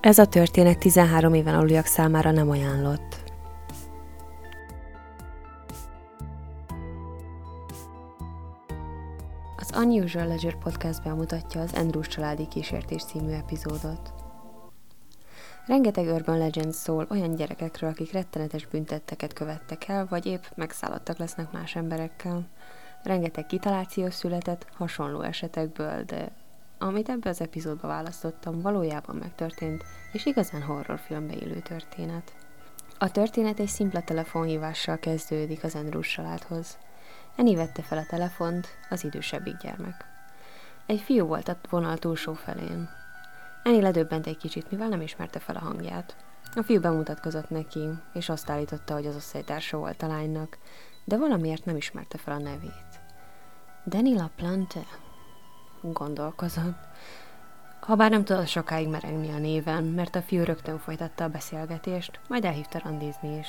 Ez 0.00 0.18
a 0.18 0.26
történet 0.26 0.78
13 0.78 1.34
éven 1.34 1.54
aluliak 1.54 1.86
számára 1.86 2.30
nem 2.30 2.50
ajánlott. 2.50 3.16
Az 9.56 9.72
Unusual 9.76 10.26
Ledger 10.26 10.58
podcast 10.58 11.02
bemutatja 11.02 11.60
az 11.60 11.72
Andrews 11.72 12.08
családi 12.08 12.48
kísértés 12.48 13.04
című 13.04 13.32
epizódot. 13.32 14.12
Rengeteg 15.66 16.06
Urban 16.06 16.38
Legend 16.38 16.72
szól 16.72 17.06
olyan 17.10 17.34
gyerekekről, 17.34 17.90
akik 17.90 18.12
rettenetes 18.12 18.66
büntetteket 18.66 19.32
követtek 19.32 19.88
el, 19.88 20.06
vagy 20.10 20.26
épp 20.26 20.42
megszállottak 20.54 21.18
lesznek 21.18 21.52
más 21.52 21.76
emberekkel. 21.76 22.48
Rengeteg 23.02 23.46
kitaláció 23.46 24.10
született 24.10 24.66
hasonló 24.72 25.20
esetekből, 25.20 26.02
de 26.02 26.32
amit 26.78 27.08
ebbe 27.08 27.28
az 27.28 27.40
epizódba 27.40 27.88
választottam, 27.88 28.60
valójában 28.60 29.16
megtörtént, 29.16 29.84
és 30.12 30.26
igazán 30.26 30.62
horrorfilmbe 30.62 31.34
élő 31.34 31.60
történet. 31.60 32.32
A 32.98 33.10
történet 33.10 33.60
egy 33.60 33.68
szimpla 33.68 34.02
telefonhívással 34.02 34.98
kezdődik 34.98 35.64
az 35.64 35.74
Andrews 35.74 36.08
családhoz. 36.08 36.78
Eni 37.36 37.54
vette 37.54 37.82
fel 37.82 37.98
a 37.98 38.06
telefont, 38.06 38.68
az 38.90 39.04
idősebbik 39.04 39.56
gyermek. 39.56 40.04
Egy 40.86 41.00
fiú 41.00 41.26
volt 41.26 41.48
a 41.48 41.56
vonal 41.70 41.98
túlsó 41.98 42.32
felén. 42.32 42.88
Eni 43.62 43.80
ledöbbent 43.80 44.26
egy 44.26 44.36
kicsit, 44.36 44.70
mivel 44.70 44.88
nem 44.88 45.00
ismerte 45.00 45.38
fel 45.38 45.56
a 45.56 45.64
hangját. 45.64 46.16
A 46.54 46.62
fiú 46.62 46.80
bemutatkozott 46.80 47.50
neki, 47.50 47.88
és 48.14 48.28
azt 48.28 48.50
állította, 48.50 48.94
hogy 48.94 49.06
az 49.06 49.16
osztálytársa 49.16 49.76
volt 49.76 50.02
a 50.02 50.06
lánynak, 50.06 50.58
de 51.04 51.16
valamiért 51.16 51.64
nem 51.64 51.76
ismerte 51.76 52.18
fel 52.18 52.34
a 52.34 52.38
nevét. 52.38 53.00
Danny 53.86 54.14
LaPlante? 54.14 54.80
Gondolkozott. 55.92 56.78
Habár 57.80 58.10
nem 58.10 58.24
tudott 58.24 58.46
sokáig 58.46 58.88
merengni 58.88 59.32
a 59.32 59.38
néven, 59.38 59.84
mert 59.84 60.16
a 60.16 60.22
fiú 60.22 60.42
rögtön 60.44 60.78
folytatta 60.78 61.24
a 61.24 61.28
beszélgetést, 61.28 62.20
majd 62.28 62.44
elhívta 62.44 62.80
randizni 62.84 63.38
is. 63.38 63.48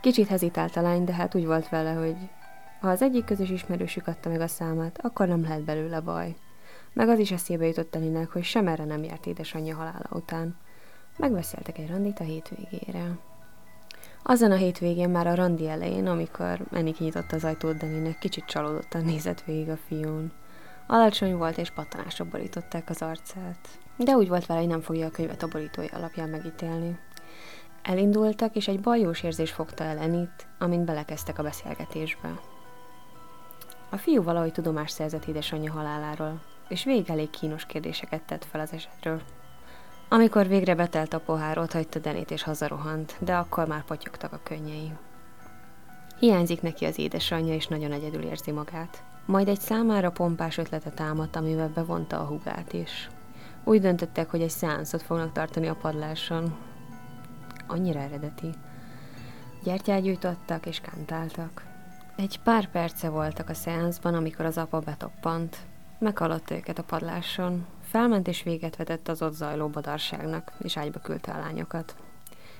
Kicsit 0.00 0.28
hezitált 0.28 0.76
a 0.76 0.80
lány, 0.80 1.04
de 1.04 1.12
hát 1.12 1.34
úgy 1.34 1.46
volt 1.46 1.68
vele, 1.68 1.92
hogy 1.92 2.16
ha 2.80 2.88
az 2.88 3.02
egyik 3.02 3.24
közös 3.24 3.50
ismerősük 3.50 4.06
adta 4.06 4.28
meg 4.28 4.40
a 4.40 4.46
számát, 4.46 4.98
akkor 5.02 5.28
nem 5.28 5.42
lehet 5.42 5.64
belőle 5.64 6.00
baj. 6.00 6.36
Meg 6.92 7.08
az 7.08 7.18
is 7.18 7.30
eszébe 7.30 7.66
jutott 7.66 7.94
Elinek, 7.94 8.30
hogy 8.30 8.44
sem 8.44 8.68
erre 8.68 8.84
nem 8.84 9.04
járt 9.04 9.26
édesanyja 9.26 9.76
halála 9.76 10.08
után. 10.10 10.56
Megbeszéltek 11.16 11.78
egy 11.78 11.88
randit 11.88 12.20
a 12.20 12.24
hétvégére. 12.24 13.18
Azon 14.22 14.50
a 14.50 14.56
hétvégén 14.56 15.10
már 15.10 15.26
a 15.26 15.34
randi 15.34 15.68
elején, 15.68 16.06
amikor 16.06 16.60
Eni 16.72 16.92
kinyitotta 16.92 17.36
az 17.36 17.44
ajtót 17.44 17.76
Deninek, 17.76 18.18
kicsit 18.18 18.44
csalódottan 18.44 19.04
nézett 19.04 19.42
végig 19.42 19.68
a 19.68 19.76
fiún. 19.76 20.32
Alacsony 20.92 21.36
volt, 21.36 21.58
és 21.58 21.70
pattanásra 21.70 22.24
borították 22.24 22.90
az 22.90 23.02
arcát. 23.02 23.68
De 23.96 24.12
úgy 24.12 24.28
volt 24.28 24.46
vele, 24.46 24.60
hogy 24.60 24.68
nem 24.68 24.80
fogja 24.80 25.06
a 25.06 25.10
könyvet 25.10 25.42
a 25.42 25.48
borítója 25.48 25.88
alapján 25.92 26.28
megítélni. 26.28 26.98
Elindultak, 27.82 28.56
és 28.56 28.68
egy 28.68 28.80
bajós 28.80 29.22
érzés 29.22 29.50
fogta 29.50 29.84
el 29.84 29.98
Enit, 29.98 30.46
amint 30.58 30.84
belekezdtek 30.84 31.38
a 31.38 31.42
beszélgetésbe. 31.42 32.40
A 33.90 33.96
fiú 33.96 34.22
valahogy 34.22 34.52
tudomást 34.52 34.94
szerzett 34.94 35.24
édesanyja 35.24 35.72
haláláról, 35.72 36.40
és 36.68 36.84
végig 36.84 37.10
elég 37.10 37.30
kínos 37.30 37.66
kérdéseket 37.66 38.22
tett 38.22 38.44
fel 38.44 38.60
az 38.60 38.72
esetről. 38.72 39.22
Amikor 40.08 40.46
végre 40.46 40.74
betelt 40.74 41.12
a 41.12 41.20
pohár, 41.20 41.58
ott 41.58 41.72
hagyta 41.72 41.98
Denét 41.98 42.30
és 42.30 42.42
hazarohant, 42.42 43.16
de 43.20 43.34
akkor 43.34 43.66
már 43.66 43.84
potyogtak 43.84 44.32
a 44.32 44.40
könnyei. 44.42 44.92
Hiányzik 46.18 46.62
neki 46.62 46.84
az 46.84 46.98
édesanyja, 46.98 47.54
és 47.54 47.66
nagyon 47.66 47.92
egyedül 47.92 48.22
érzi 48.22 48.50
magát. 48.50 49.04
Majd 49.26 49.48
egy 49.48 49.60
számára 49.60 50.10
pompás 50.10 50.58
ötlete 50.58 50.90
támadt, 50.90 51.36
amivel 51.36 51.68
bevonta 51.68 52.20
a 52.20 52.24
hugát 52.24 52.72
is. 52.72 53.08
Úgy 53.64 53.80
döntöttek, 53.80 54.30
hogy 54.30 54.42
egy 54.42 54.50
szeánszot 54.50 55.02
fognak 55.02 55.32
tartani 55.32 55.66
a 55.66 55.74
padláson. 55.74 56.54
Annyira 57.66 58.00
eredeti. 58.00 58.50
Gyertyát 59.62 60.02
gyújtottak 60.02 60.66
és 60.66 60.80
kántáltak. 60.80 61.62
Egy 62.16 62.40
pár 62.44 62.70
perce 62.70 63.08
voltak 63.08 63.48
a 63.48 63.54
szeánszban, 63.54 64.14
amikor 64.14 64.44
az 64.44 64.58
apa 64.58 64.78
betoppant. 64.78 65.56
Meghallotta 65.98 66.54
őket 66.54 66.78
a 66.78 66.82
padláson. 66.82 67.66
Felment 67.82 68.28
és 68.28 68.42
véget 68.42 68.76
vetett 68.76 69.08
az 69.08 69.22
ott 69.22 69.34
zajló 69.34 69.68
badarságnak, 69.68 70.52
és 70.58 70.76
ágyba 70.76 70.98
küldte 70.98 71.32
a 71.32 71.38
lányokat. 71.38 71.94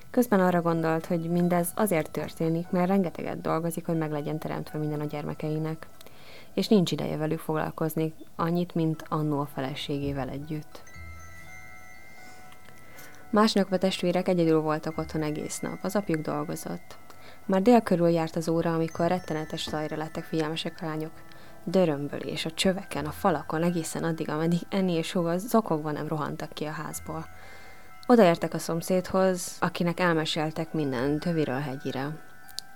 Közben 0.09 0.39
arra 0.39 0.61
gondolt, 0.61 1.05
hogy 1.05 1.29
mindez 1.29 1.71
azért 1.75 2.11
történik, 2.11 2.69
mert 2.69 2.87
rengeteget 2.87 3.41
dolgozik, 3.41 3.85
hogy 3.85 3.97
meg 3.97 4.11
legyen 4.11 4.39
teremtve 4.39 4.79
minden 4.79 4.99
a 4.99 5.05
gyermekeinek. 5.05 5.87
És 6.53 6.67
nincs 6.67 6.91
ideje 6.91 7.17
velük 7.17 7.39
foglalkozni 7.39 8.13
annyit, 8.35 8.75
mint 8.75 9.03
annó 9.09 9.39
a 9.39 9.49
feleségével 9.53 10.29
együtt. 10.29 10.81
Másnap 13.29 13.71
a 13.71 13.77
testvérek 13.77 14.27
egyedül 14.27 14.61
voltak 14.61 14.97
otthon 14.97 15.21
egész 15.21 15.59
nap, 15.59 15.77
az 15.81 15.95
apjuk 15.95 16.21
dolgozott. 16.21 16.97
Már 17.45 17.61
dél 17.61 17.81
körül 17.81 18.09
járt 18.09 18.35
az 18.35 18.49
óra, 18.49 18.73
amikor 18.73 19.07
rettenetes 19.07 19.63
zajra 19.69 19.97
lettek 19.97 20.23
figyelmesek 20.23 20.77
a 20.81 20.85
lányok. 20.85 21.11
Dörömbölés 21.63 22.45
a 22.45 22.51
csöveken, 22.51 23.05
a 23.05 23.11
falakon, 23.11 23.63
egészen 23.63 24.03
addig, 24.03 24.29
ameddig 24.29 24.59
Enni 24.69 24.93
és 24.93 25.11
Hugo 25.11 25.37
zokogva 25.37 25.91
nem 25.91 26.07
rohantak 26.07 26.53
ki 26.53 26.65
a 26.65 26.71
házból. 26.71 27.25
Odaértek 28.07 28.53
a 28.53 28.59
szomszédhoz, 28.59 29.57
akinek 29.59 29.99
elmeséltek 29.99 30.73
minden 30.73 31.19
töviről 31.19 31.59
hegyire. 31.59 32.32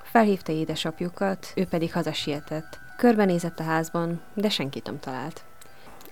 Felhívta 0.07 0.51
édesapjukat, 0.51 1.51
ő 1.55 1.65
pedig 1.65 1.93
hazasietett. 1.93 2.79
Körbenézett 2.97 3.59
a 3.59 3.63
házban, 3.63 4.21
de 4.33 4.49
senkit 4.49 4.85
nem 4.85 4.99
talált. 4.99 5.43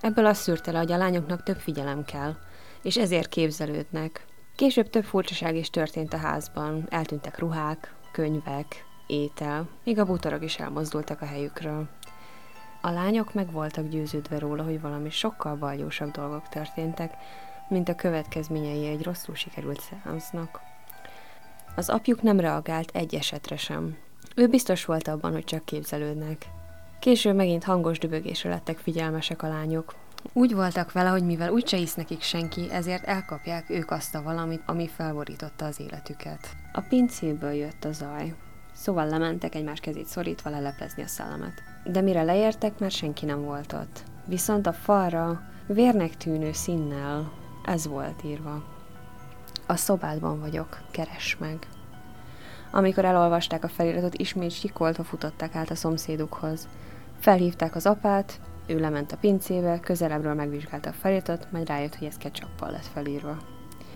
Ebből 0.01 0.25
azt 0.25 0.41
szűrte 0.41 0.71
le, 0.71 0.77
hogy 0.77 0.91
a 0.91 0.97
lányoknak 0.97 1.43
több 1.43 1.57
figyelem 1.57 2.05
kell, 2.05 2.35
és 2.81 2.97
ezért 2.97 3.29
képzelődnek. 3.29 4.25
Később 4.55 4.89
több 4.89 5.03
furcsaság 5.03 5.55
is 5.55 5.69
történt 5.69 6.13
a 6.13 6.17
házban, 6.17 6.85
eltűntek 6.89 7.39
ruhák, 7.39 7.93
könyvek, 8.11 8.85
étel, 9.07 9.67
míg 9.83 9.99
a 9.99 10.05
bútorok 10.05 10.43
is 10.43 10.59
elmozdultak 10.59 11.21
a 11.21 11.25
helyükről. 11.25 11.87
A 12.81 12.89
lányok 12.89 13.33
meg 13.33 13.51
voltak 13.51 13.87
győződve 13.87 14.39
róla, 14.39 14.63
hogy 14.63 14.81
valami 14.81 15.09
sokkal 15.09 15.55
baljósabb 15.55 16.11
dolgok 16.11 16.49
történtek, 16.49 17.13
mint 17.67 17.89
a 17.89 17.95
következményei 17.95 18.87
egy 18.87 19.03
rosszul 19.03 19.35
sikerült 19.35 19.81
szeánsznak. 19.81 20.73
Az 21.75 21.89
apjuk 21.89 22.21
nem 22.21 22.39
reagált 22.39 22.89
egy 22.93 23.15
esetre 23.15 23.57
sem. 23.57 23.97
Ő 24.35 24.47
biztos 24.47 24.85
volt 24.85 25.07
abban, 25.07 25.31
hogy 25.31 25.43
csak 25.43 25.65
képzelődnek. 25.65 26.45
Később 26.99 27.35
megint 27.35 27.63
hangos 27.63 27.99
dübögésre 27.99 28.49
lettek 28.49 28.77
figyelmesek 28.77 29.43
a 29.43 29.47
lányok. 29.47 29.95
Úgy 30.33 30.53
voltak 30.53 30.91
vele, 30.91 31.09
hogy 31.09 31.25
mivel 31.25 31.51
úgyse 31.51 31.77
hisz 31.77 31.93
nekik 31.93 32.21
senki, 32.21 32.71
ezért 32.71 33.03
elkapják 33.03 33.69
ők 33.69 33.91
azt 33.91 34.15
a 34.15 34.21
valamit, 34.21 34.63
ami 34.65 34.87
felborította 34.87 35.65
az 35.65 35.79
életüket. 35.79 36.49
A 36.73 36.81
pincéből 36.89 37.53
jött 37.53 37.85
a 37.85 37.91
zaj. 37.91 38.35
Szóval 38.73 39.07
lementek 39.07 39.55
egymás 39.55 39.79
kezét 39.79 40.05
szorítva 40.05 40.49
leleplezni 40.49 41.03
a 41.03 41.07
szellemet. 41.07 41.61
De 41.85 42.01
mire 42.01 42.23
leértek, 42.23 42.79
már 42.79 42.91
senki 42.91 43.25
nem 43.25 43.41
volt 43.41 43.73
ott. 43.73 44.03
Viszont 44.25 44.67
a 44.67 44.73
falra 44.73 45.41
vérnek 45.67 46.17
tűnő 46.17 46.51
színnel 46.51 47.31
ez 47.65 47.87
volt 47.87 48.23
írva. 48.23 48.74
A 49.65 49.75
szobádban 49.75 50.39
vagyok, 50.39 50.81
keres 50.91 51.37
meg. 51.37 51.67
Amikor 52.71 53.05
elolvasták 53.05 53.63
a 53.63 53.67
feliratot, 53.67 54.15
ismét 54.15 54.51
sikoltva 54.51 55.03
futották 55.03 55.55
át 55.55 55.69
a 55.69 55.75
szomszédukhoz. 55.75 56.67
Felhívták 57.19 57.75
az 57.75 57.85
apát, 57.85 58.39
ő 58.67 58.79
lement 58.79 59.11
a 59.11 59.17
pincébe, 59.17 59.79
közelebbről 59.79 60.33
megvizsgálta 60.33 60.89
a 60.89 60.93
feliratot, 60.93 61.51
majd 61.51 61.67
rájött, 61.67 61.95
hogy 61.95 62.07
ez 62.07 62.17
ketchuppal 62.17 62.71
lett 62.71 62.85
felírva. 62.85 63.37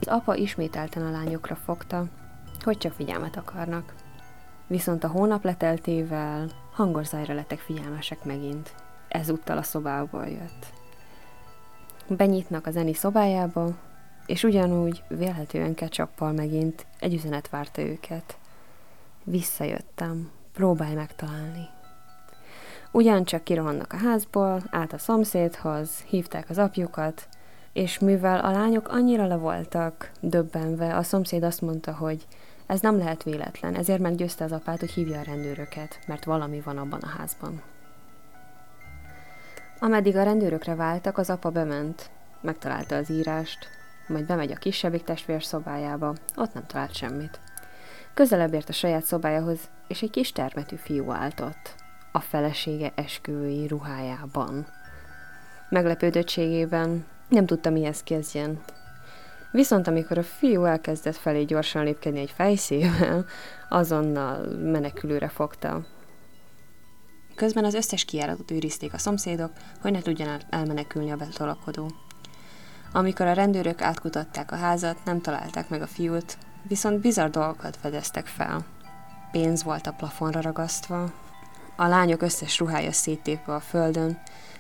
Az 0.01 0.07
apa 0.07 0.35
ismételten 0.35 1.05
a 1.05 1.11
lányokra 1.11 1.55
fogta, 1.55 2.05
hogy 2.63 2.77
csak 2.77 2.93
figyelmet 2.93 3.37
akarnak. 3.37 3.93
Viszont 4.67 5.03
a 5.03 5.07
hónap 5.07 5.43
leteltével 5.43 6.47
hangos 6.71 7.11
lettek 7.11 7.59
figyelmesek 7.59 8.23
megint. 8.23 8.73
Ezúttal 9.07 9.57
a 9.57 9.63
szobából 9.63 10.27
jött. 10.27 10.65
Benyitnak 12.07 12.67
a 12.67 12.71
zeni 12.71 12.93
szobájába, 12.93 13.75
és 14.29 14.43
ugyanúgy 14.43 15.03
vélhetően 15.07 15.73
ketchuppal 15.73 16.31
megint 16.31 16.85
egy 16.99 17.13
üzenet 17.13 17.49
várta 17.49 17.81
őket. 17.81 18.37
Visszajöttem, 19.23 20.31
próbálj 20.53 20.93
megtalálni. 20.93 21.67
Ugyancsak 22.91 23.43
kirohannak 23.43 23.93
a 23.93 23.97
házból, 23.97 24.61
át 24.71 24.93
a 24.93 24.97
szomszédhoz, 24.97 26.03
hívták 26.07 26.49
az 26.49 26.57
apjukat, 26.57 27.27
és 27.73 27.99
mivel 27.99 28.39
a 28.39 28.51
lányok 28.51 28.87
annyira 28.87 29.27
le 29.27 29.35
voltak 29.35 30.11
döbbenve, 30.19 30.95
a 30.95 31.03
szomszéd 31.03 31.43
azt 31.43 31.61
mondta, 31.61 31.93
hogy 31.93 32.27
ez 32.65 32.79
nem 32.79 32.97
lehet 32.97 33.23
véletlen, 33.23 33.75
ezért 33.75 33.99
meggyőzte 33.99 34.43
az 34.43 34.51
apát, 34.51 34.79
hogy 34.79 34.91
hívja 34.91 35.19
a 35.19 35.23
rendőröket, 35.23 35.99
mert 36.07 36.25
valami 36.25 36.61
van 36.61 36.77
abban 36.77 36.99
a 36.99 37.17
házban. 37.17 37.61
Ameddig 39.79 40.15
a 40.15 40.23
rendőrökre 40.23 40.75
váltak, 40.75 41.17
az 41.17 41.29
apa 41.29 41.49
bement, 41.49 42.09
megtalálta 42.41 42.95
az 42.95 43.09
írást, 43.09 43.78
majd 44.09 44.25
bemegy 44.25 44.51
a 44.51 44.55
kisebbik 44.55 45.03
testvér 45.03 45.43
szobájába, 45.43 46.15
ott 46.35 46.53
nem 46.53 46.65
talált 46.65 46.95
semmit. 46.95 47.39
Közelebb 48.13 48.53
ért 48.53 48.69
a 48.69 48.73
saját 48.73 49.03
szobájához, 49.03 49.59
és 49.87 50.01
egy 50.01 50.09
kis 50.09 50.31
termetű 50.31 50.75
fiú 50.75 51.11
állt 51.11 51.39
ott, 51.39 51.75
a 52.11 52.19
felesége 52.19 52.91
esküvői 52.95 53.67
ruhájában. 53.67 54.67
Meglepődöttségében 55.69 57.05
nem 57.27 57.45
tudta 57.45 57.69
mihez 57.69 58.03
kezdjen. 58.03 58.61
Viszont 59.51 59.87
amikor 59.87 60.17
a 60.17 60.23
fiú 60.23 60.63
elkezdett 60.63 61.15
felé 61.15 61.43
gyorsan 61.43 61.83
lépkedni 61.83 62.19
egy 62.19 62.31
fejszével, 62.31 63.25
azonnal 63.69 64.47
menekülőre 64.47 65.27
fogta. 65.27 65.85
Közben 67.35 67.65
az 67.65 67.73
összes 67.73 68.05
kiáratot 68.05 68.51
őrizték 68.51 68.93
a 68.93 68.97
szomszédok, 68.97 69.51
hogy 69.81 69.91
ne 69.91 70.01
tudjon 70.01 70.39
elmenekülni 70.49 71.11
a 71.11 71.15
betolakodó. 71.15 71.91
Amikor 72.91 73.25
a 73.25 73.33
rendőrök 73.33 73.81
átkutatták 73.81 74.51
a 74.51 74.55
házat, 74.55 74.97
nem 75.05 75.21
találták 75.21 75.69
meg 75.69 75.81
a 75.81 75.87
fiút, 75.87 76.37
viszont 76.63 76.99
bizarr 76.99 77.29
dolgokat 77.29 77.77
fedeztek 77.81 78.25
fel. 78.25 78.65
Pénz 79.31 79.63
volt 79.63 79.87
a 79.87 79.91
plafonra 79.91 80.41
ragasztva, 80.41 81.11
a 81.75 81.87
lányok 81.87 82.21
összes 82.21 82.59
ruhája 82.59 82.91
széttépve 82.91 83.53
a 83.53 83.59
földön, 83.59 84.19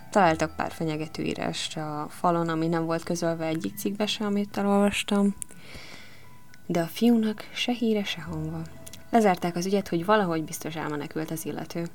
találtak 0.09 0.55
pár 0.55 0.71
fenyegető 0.71 1.23
írást 1.23 1.77
a 1.77 2.07
falon, 2.09 2.49
ami 2.49 2.67
nem 2.67 2.85
volt 2.85 3.03
közölve 3.03 3.45
egyik 3.45 3.77
cikkbe 3.77 4.05
se, 4.05 4.25
amit 4.25 4.57
elolvastam, 4.57 5.35
de 6.65 6.79
a 6.81 6.85
fiúnak 6.85 7.49
se 7.53 7.71
híre, 7.71 8.03
se 8.03 8.21
hangva. 8.21 8.61
Lezárták 9.09 9.55
az 9.55 9.65
ügyet, 9.65 9.87
hogy 9.87 10.05
valahogy 10.05 10.43
biztos 10.43 10.75
elmenekült 10.75 11.31
az 11.31 11.45
illető. 11.45 11.87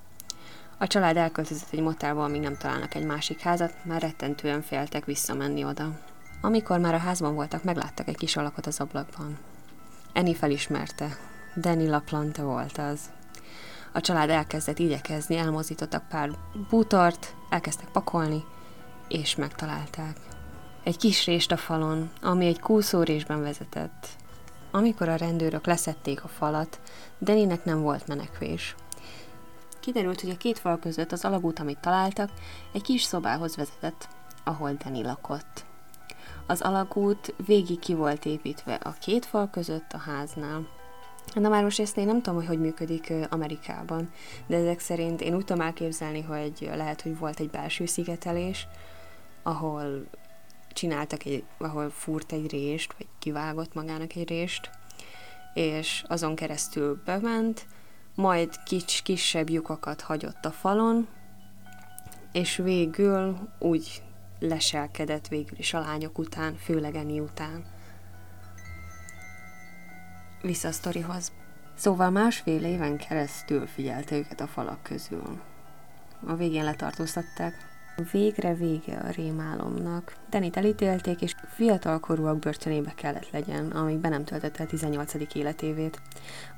A 0.78 0.86
család 0.86 1.16
elköltözött 1.16 1.72
egy 1.72 1.81
motelba, 1.81 2.25
amíg 2.25 2.40
nem 2.40 2.56
találnak 2.56 2.94
egy 2.94 3.04
másik 3.04 3.40
házat, 3.40 3.84
már 3.84 4.00
rettentően 4.00 4.62
féltek 4.62 5.04
visszamenni 5.04 5.64
oda. 5.64 5.98
Amikor 6.44 6.79
már 6.79 6.94
a 6.94 6.99
házban 6.99 7.35
voltak, 7.35 7.64
megláttak 7.64 8.08
egy 8.08 8.17
kis 8.17 8.37
alakot 8.37 8.67
az 8.67 8.81
ablakban. 8.81 9.38
Eni 10.12 10.35
felismerte. 10.35 11.17
Danny 11.56 11.88
Laplante 11.88 12.43
volt 12.43 12.79
az. 12.79 13.00
A 13.93 14.00
család 14.00 14.31
elkezdett 14.31 14.79
igyekezni, 14.79 15.37
elmozdítottak 15.37 16.08
pár 16.08 16.31
bútort, 16.70 17.35
elkezdtek 17.49 17.88
pakolni, 17.88 18.44
és 19.08 19.35
megtalálták. 19.35 20.17
Egy 20.82 20.96
kis 20.96 21.26
rést 21.26 21.52
a 21.52 21.56
falon, 21.56 22.11
ami 22.23 22.46
egy 22.46 22.61
kúszórésben 22.61 23.43
vezetett. 23.43 24.08
Amikor 24.70 25.08
a 25.08 25.17
rendőrök 25.17 25.67
leszették 25.67 26.25
a 26.25 26.29
falat, 26.29 26.81
Deninek 27.19 27.64
nem 27.64 27.81
volt 27.81 28.06
menekvés. 28.06 28.75
Kiderült, 29.81 30.20
hogy 30.20 30.31
a 30.31 30.37
két 30.37 30.58
fal 30.58 30.79
között 30.79 31.12
az 31.12 31.25
alagút, 31.25 31.58
amit 31.58 31.81
találtak, 31.81 32.31
egy 32.73 32.82
kis 32.82 33.02
szobához 33.02 33.56
vezetett, 33.56 34.08
ahol 34.44 34.73
Deni 34.73 35.02
lakott. 35.02 35.64
Az 36.46 36.61
alagút 36.61 37.35
végig 37.46 37.79
ki 37.79 37.94
volt 37.94 38.25
építve 38.25 38.75
a 38.75 38.93
két 39.00 39.26
fal 39.26 39.50
között 39.50 39.93
a 39.93 39.99
háznál. 39.99 40.67
Na 41.35 41.49
már 41.49 41.62
most 41.62 41.81
ezt 41.81 41.96
én 41.96 42.06
nem 42.06 42.23
tudom, 42.23 42.35
hogy 42.35 42.46
hogy 42.46 42.61
működik 42.61 43.12
Amerikában, 43.31 44.11
de 44.46 44.56
ezek 44.56 44.81
szerint 44.81 45.20
én 45.20 45.35
úgy 45.35 45.44
tudom 45.44 45.62
elképzelni, 45.62 46.20
hogy 46.23 46.70
lehet, 46.75 47.00
hogy 47.00 47.19
volt 47.19 47.41
egy 47.41 47.50
belső 47.50 47.87
szigetelés, 47.87 48.67
ahol 49.43 50.06
csináltak 50.73 51.25
egy, 51.25 51.44
ahol 51.58 51.91
fúrt 51.91 52.32
egy 52.32 52.50
rést, 52.50 52.94
vagy 52.99 53.06
kivágott 53.19 53.75
magának 53.75 54.14
egy 54.14 54.29
rést, 54.29 54.70
és 55.55 56.05
azon 56.06 56.35
keresztül 56.35 57.02
bement, 57.05 57.67
majd 58.14 58.62
kics, 58.64 59.02
kisebb 59.02 59.50
lyukakat 59.50 60.00
hagyott 60.00 60.44
a 60.44 60.50
falon, 60.50 61.08
és 62.32 62.56
végül 62.56 63.38
úgy 63.58 64.02
leselkedett 64.38 65.28
végül 65.28 65.58
is 65.58 65.75
a 65.75 65.81
lányok 65.81 66.19
után, 66.19 66.56
főleg 66.56 66.94
Eni 66.94 67.20
után. 67.20 67.64
Vissza 70.42 70.69
a 70.69 70.72
sztorihoz. 70.72 71.32
Szóval 71.75 72.10
másfél 72.10 72.64
éven 72.64 72.96
keresztül 72.96 73.66
figyelte 73.66 74.16
őket 74.16 74.40
a 74.40 74.46
falak 74.46 74.82
közül. 74.82 75.40
A 76.26 76.34
végén 76.34 76.64
letartóztatták, 76.64 77.54
Végre 78.12 78.54
vége 78.54 78.96
a 78.96 79.10
rémálomnak. 79.10 80.16
Denit 80.31 80.56
elítélték, 80.56 81.20
és 81.20 81.34
fiatalkorúak 81.54 82.38
börtönébe 82.38 82.92
kellett 82.94 83.31
legyen, 83.31 83.70
amíg 83.70 83.98
be 83.98 84.08
nem 84.08 84.25
töltötte 84.25 84.62
a 84.62 84.66
18. 84.66 85.34
életévét. 85.34 86.00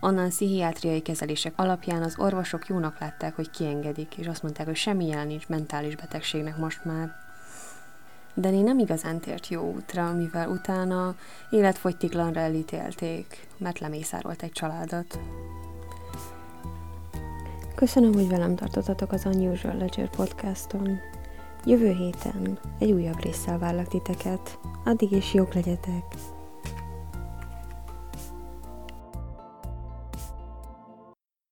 Onnan 0.00 0.28
pszichiátriai 0.28 1.00
kezelések 1.00 1.52
alapján 1.56 2.02
az 2.02 2.18
orvosok 2.18 2.66
jónak 2.66 2.98
látták, 2.98 3.34
hogy 3.34 3.50
kiengedik, 3.50 4.16
és 4.16 4.26
azt 4.26 4.42
mondták, 4.42 4.66
hogy 4.66 4.76
semmi 4.76 5.06
jel 5.06 5.24
nincs 5.24 5.48
mentális 5.48 5.96
betegségnek 5.96 6.56
most 6.56 6.84
már. 6.84 7.25
Dani 8.36 8.62
nem 8.62 8.78
igazán 8.78 9.20
tért 9.20 9.48
jó 9.48 9.72
útra, 9.72 10.12
mivel 10.12 10.48
utána 10.48 11.14
életfogytiglanra 11.50 12.40
elítélték, 12.40 13.46
mert 13.58 13.78
lemészárolt 13.78 14.42
egy 14.42 14.52
családot. 14.52 15.18
Köszönöm, 17.74 18.12
hogy 18.12 18.28
velem 18.28 18.56
tartottatok 18.56 19.12
az 19.12 19.24
Unusual 19.24 19.76
Ledger 19.76 20.10
podcaston. 20.10 20.98
Jövő 21.64 21.92
héten 21.92 22.58
egy 22.78 22.92
újabb 22.92 23.22
résszel 23.22 23.58
várlak 23.58 23.88
titeket. 23.88 24.58
Addig 24.84 25.12
is 25.12 25.34
jók 25.34 25.54
legyetek! 25.54 26.35